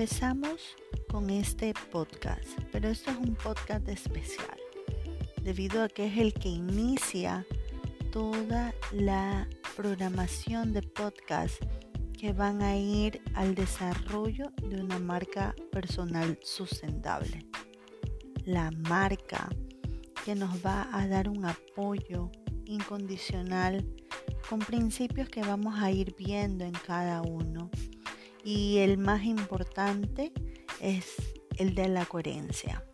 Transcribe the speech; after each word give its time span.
Empezamos 0.00 0.78
con 1.10 1.28
este 1.28 1.74
podcast, 1.92 2.48
pero 2.72 2.88
esto 2.88 3.10
es 3.10 3.18
un 3.18 3.34
podcast 3.34 3.86
especial, 3.86 4.58
debido 5.42 5.82
a 5.82 5.90
que 5.90 6.06
es 6.06 6.16
el 6.16 6.32
que 6.32 6.48
inicia 6.48 7.44
toda 8.10 8.72
la 8.92 9.46
programación 9.76 10.72
de 10.72 10.80
podcast 10.80 11.62
que 12.18 12.32
van 12.32 12.62
a 12.62 12.78
ir 12.78 13.20
al 13.34 13.54
desarrollo 13.54 14.50
de 14.66 14.80
una 14.80 14.98
marca 14.98 15.54
personal 15.70 16.38
sustentable. 16.42 17.44
La 18.46 18.70
marca 18.70 19.50
que 20.24 20.34
nos 20.34 20.64
va 20.64 20.88
a 20.94 21.06
dar 21.08 21.28
un 21.28 21.44
apoyo 21.44 22.30
incondicional 22.64 23.86
con 24.48 24.60
principios 24.60 25.28
que 25.28 25.42
vamos 25.42 25.74
a 25.78 25.90
ir 25.90 26.14
viendo 26.16 26.64
en 26.64 26.72
cada 26.72 27.20
uno 27.20 27.70
y 28.44 28.78
el 28.78 28.98
más 28.98 29.24
importante 29.24 30.32
es 30.80 31.14
el 31.56 31.74
de 31.74 31.88
la 31.88 32.06
coherencia. 32.06 32.84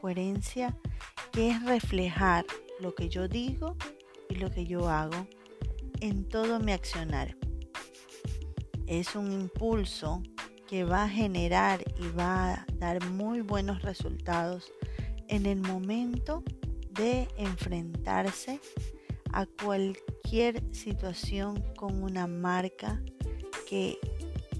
Coherencia 0.00 0.76
que 1.32 1.50
es 1.50 1.62
reflejar 1.64 2.44
lo 2.80 2.94
que 2.94 3.08
yo 3.08 3.28
digo 3.28 3.76
y 4.28 4.36
lo 4.36 4.50
que 4.50 4.66
yo 4.66 4.88
hago 4.88 5.26
en 6.00 6.28
todo 6.28 6.60
mi 6.60 6.72
accionar. 6.72 7.36
Es 8.86 9.16
un 9.16 9.32
impulso 9.32 10.22
que 10.68 10.84
va 10.84 11.04
a 11.04 11.08
generar 11.08 11.82
y 11.98 12.08
va 12.16 12.52
a 12.52 12.66
dar 12.74 13.04
muy 13.10 13.40
buenos 13.40 13.82
resultados 13.82 14.72
en 15.28 15.46
el 15.46 15.60
momento 15.60 16.42
de 16.90 17.28
enfrentarse 17.36 18.60
a 19.32 19.46
cualquier 19.46 20.62
situación 20.72 21.62
con 21.76 22.02
una 22.02 22.26
marca 22.26 23.02
que 23.68 23.98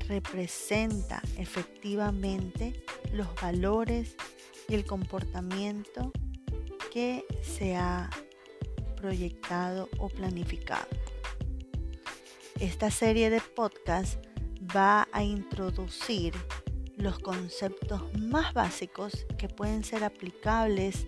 representa 0.09 1.23
efectivamente 1.39 2.85
los 3.13 3.29
valores 3.41 4.17
y 4.69 4.75
el 4.75 4.85
comportamiento 4.85 6.13
que 6.93 7.25
se 7.43 7.77
ha 7.77 8.11
proyectado 8.97 9.89
o 9.99 10.09
planificado. 10.09 10.89
Esta 12.61 12.91
serie 12.91 13.31
de 13.31 13.41
podcasts 13.41 14.19
va 14.75 15.09
a 15.13 15.23
introducir 15.23 16.33
los 16.97 17.19
conceptos 17.19 18.03
más 18.19 18.55
básicos 18.55 19.27
que 19.37 19.49
pueden 19.49 19.85
ser 19.85 20.05
aplicables 20.05 21.07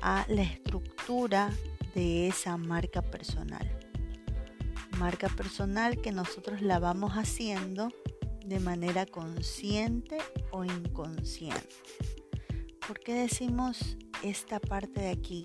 a 0.00 0.24
la 0.28 0.42
estructura 0.42 1.50
de 1.94 2.28
esa 2.28 2.56
marca 2.56 3.02
personal. 3.02 3.68
Marca 4.98 5.28
personal 5.28 6.00
que 6.00 6.12
nosotros 6.12 6.62
la 6.62 6.78
vamos 6.78 7.12
haciendo 7.12 7.88
de 8.44 8.60
manera 8.60 9.06
consciente 9.06 10.18
o 10.50 10.64
inconsciente. 10.64 11.68
¿Por 12.86 13.00
qué 13.00 13.14
decimos 13.14 13.96
esta 14.22 14.60
parte 14.60 15.00
de 15.00 15.10
aquí? 15.10 15.44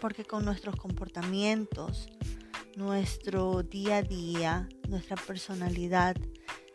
Porque 0.00 0.24
con 0.24 0.44
nuestros 0.44 0.76
comportamientos, 0.76 2.08
nuestro 2.76 3.64
día 3.64 3.96
a 3.96 4.02
día, 4.02 4.68
nuestra 4.88 5.16
personalidad 5.16 6.16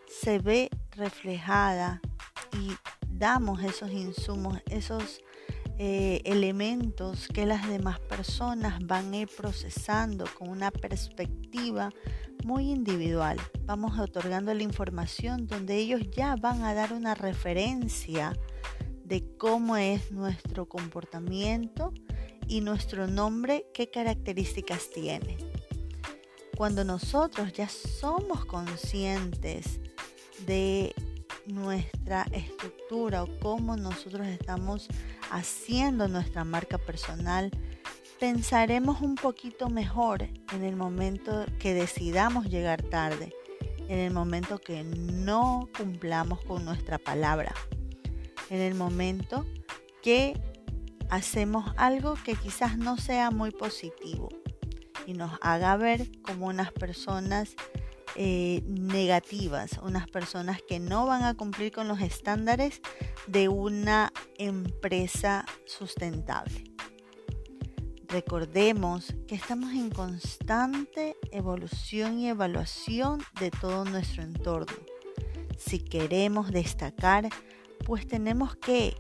se 0.08 0.39
ve 0.39 0.70
reflejada 0.92 2.02
y 2.59 2.73
damos 3.08 3.64
esos 3.64 3.92
insumos, 3.92 4.59
esos 4.70 5.22
eh, 5.79 6.21
elementos 6.25 7.27
que 7.27 7.45
las 7.45 7.67
demás 7.67 7.99
personas 7.99 8.79
van 8.85 9.11
a 9.13 9.17
ir 9.17 9.29
procesando 9.35 10.25
con 10.38 10.49
una 10.49 10.69
perspectiva 10.69 11.89
muy 12.43 12.71
individual. 12.71 13.39
Vamos 13.65 13.97
otorgando 13.97 14.53
la 14.53 14.63
información 14.63 15.47
donde 15.47 15.77
ellos 15.77 16.02
ya 16.11 16.35
van 16.35 16.63
a 16.63 16.73
dar 16.73 16.93
una 16.93 17.15
referencia 17.15 18.33
de 19.03 19.23
cómo 19.37 19.77
es 19.77 20.11
nuestro 20.11 20.67
comportamiento 20.67 21.93
y 22.48 22.61
nuestro 22.61 23.08
nombre, 23.08 23.65
qué 23.73 23.89
características 23.89 24.89
tiene. 24.89 25.37
Cuando 26.55 26.83
nosotros 26.83 27.52
ya 27.53 27.67
somos 27.67 28.45
conscientes 28.45 29.80
de 30.45 30.93
nuestra 31.48 32.25
estructura 32.31 33.23
o 33.23 33.39
cómo 33.39 33.75
nosotros 33.75 34.27
estamos 34.27 34.87
haciendo 35.33 36.08
nuestra 36.08 36.44
marca 36.44 36.77
personal, 36.77 37.49
pensaremos 38.20 39.02
un 39.02 39.16
poquito 39.16 39.67
mejor 39.67 40.30
en 40.54 40.64
el 40.64 40.76
momento 40.76 41.45
que 41.60 41.73
decidamos 41.73 42.45
llegar 42.45 42.83
tarde, 42.83 43.33
en 43.89 43.98
el 43.98 44.14
momento 44.14 44.60
que 44.60 44.83
no 44.83 45.67
cumplamos 45.76 46.39
con 46.45 46.64
nuestra 46.64 46.99
palabra, 46.99 47.54
en 48.52 48.61
el 48.61 48.76
momento 48.76 49.45
que 50.04 50.39
hacemos 51.10 51.73
algo 51.77 52.14
que 52.23 52.36
quizás 52.36 52.77
no 52.77 52.98
sea 52.98 53.32
muy 53.32 53.49
positivo 53.49 54.30
y 55.08 55.14
nos 55.14 55.32
haga 55.42 55.76
ver 55.77 56.11
como 56.22 56.45
unas 56.45 56.72
personas 56.72 57.55
eh, 58.15 58.61
negativas, 58.65 59.79
unas 59.81 60.07
personas 60.07 60.61
que 60.67 60.79
no 60.79 61.05
van 61.05 61.23
a 61.23 61.35
cumplir 61.35 61.71
con 61.71 61.87
los 61.87 62.01
estándares 62.01 62.81
de 63.27 63.49
una 63.49 64.11
empresa 64.37 65.45
sustentable. 65.65 66.63
Recordemos 68.07 69.15
que 69.27 69.33
estamos 69.33 69.71
en 69.71 69.89
constante 69.89 71.15
evolución 71.31 72.19
y 72.19 72.29
evaluación 72.29 73.23
de 73.39 73.49
todo 73.49 73.85
nuestro 73.85 74.21
entorno. 74.21 74.77
Si 75.57 75.80
queremos 75.80 76.51
destacar, 76.51 77.30
pues 77.85 78.07
tenemos 78.07 78.55
que 78.55 78.95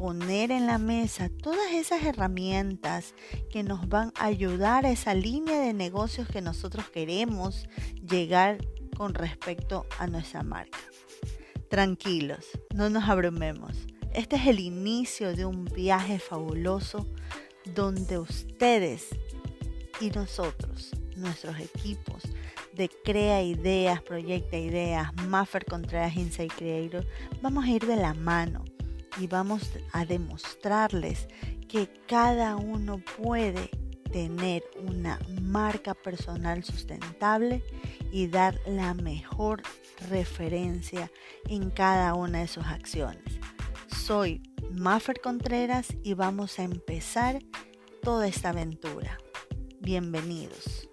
poner 0.00 0.50
en 0.50 0.66
la 0.66 0.78
mesa 0.78 1.28
todas 1.28 1.72
esas 1.74 2.02
herramientas 2.04 3.14
que 3.50 3.62
nos 3.62 3.86
van 3.86 4.14
a 4.18 4.24
ayudar 4.24 4.86
a 4.86 4.90
esa 4.90 5.12
línea 5.12 5.60
de 5.60 5.74
negocios 5.74 6.26
que 6.26 6.40
nosotros 6.40 6.88
queremos 6.88 7.68
llegar 8.08 8.66
con 8.96 9.12
respecto 9.12 9.84
a 9.98 10.06
nuestra 10.06 10.42
marca. 10.42 10.78
Tranquilos, 11.68 12.46
no 12.74 12.88
nos 12.88 13.10
abrumemos. 13.10 13.76
Este 14.14 14.36
es 14.36 14.46
el 14.46 14.60
inicio 14.60 15.36
de 15.36 15.44
un 15.44 15.66
viaje 15.66 16.18
fabuloso 16.18 17.06
donde 17.74 18.16
ustedes 18.16 19.08
y 20.00 20.08
nosotros, 20.12 20.92
nuestros 21.14 21.60
equipos 21.60 22.22
de 22.72 22.88
Crea 23.04 23.42
Ideas, 23.42 24.00
Proyecta 24.00 24.56
Ideas, 24.56 25.12
Maffer 25.28 25.66
Contreras 25.66 26.16
Insight 26.16 26.54
Creator, 26.54 27.06
vamos 27.42 27.66
a 27.66 27.70
ir 27.70 27.86
de 27.86 27.96
la 27.96 28.14
mano 28.14 28.64
y 29.18 29.26
vamos 29.26 29.70
a 29.92 30.04
demostrarles 30.04 31.28
que 31.68 31.88
cada 32.06 32.56
uno 32.56 33.00
puede 33.22 33.70
tener 34.12 34.64
una 34.86 35.18
marca 35.40 35.94
personal 35.94 36.64
sustentable 36.64 37.62
y 38.12 38.26
dar 38.26 38.58
la 38.66 38.94
mejor 38.94 39.62
referencia 40.08 41.10
en 41.48 41.70
cada 41.70 42.14
una 42.14 42.40
de 42.40 42.48
sus 42.48 42.64
acciones. 42.66 43.40
Soy 43.86 44.42
Maffer 44.72 45.20
Contreras 45.20 45.88
y 46.02 46.14
vamos 46.14 46.58
a 46.58 46.64
empezar 46.64 47.38
toda 48.02 48.26
esta 48.26 48.50
aventura. 48.50 49.18
Bienvenidos. 49.80 50.89